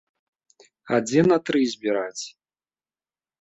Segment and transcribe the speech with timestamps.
[0.97, 2.23] А дзе на тры збіраць?